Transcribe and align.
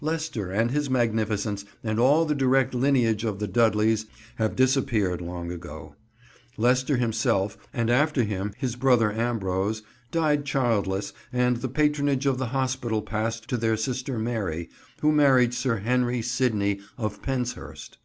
Leicester 0.00 0.50
and 0.50 0.72
his 0.72 0.90
magnificence, 0.90 1.64
and 1.84 2.00
all 2.00 2.24
the 2.24 2.34
direct 2.34 2.74
lineage 2.74 3.22
of 3.22 3.38
the 3.38 3.46
Dudleys 3.46 4.06
have 4.34 4.56
disappeared 4.56 5.20
long 5.20 5.52
ago. 5.52 5.94
Leicester 6.56 6.96
himself, 6.96 7.56
and 7.72 7.88
after 7.88 8.24
him 8.24 8.52
his 8.58 8.74
brother 8.74 9.12
Ambrose, 9.12 9.84
died 10.10 10.44
childless, 10.44 11.12
and 11.32 11.58
the 11.58 11.68
patronage 11.68 12.26
of 12.26 12.36
the 12.36 12.46
Hospital 12.46 13.00
passed 13.00 13.46
to 13.48 13.56
their 13.56 13.76
sister 13.76 14.18
Mary, 14.18 14.68
who 15.02 15.12
married 15.12 15.54
Sir 15.54 15.76
Henry 15.76 16.20
Sidney 16.20 16.80
of 16.98 17.22
Penshurst. 17.22 17.98